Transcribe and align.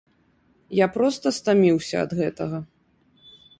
Я 0.77 0.87
проста 0.95 1.33
стаміўся 1.39 1.95
ад 2.07 2.11
гэтага. 2.23 2.65